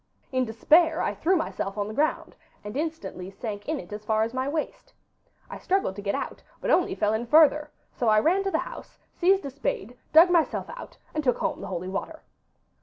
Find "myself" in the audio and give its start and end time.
1.35-1.77, 10.31-10.71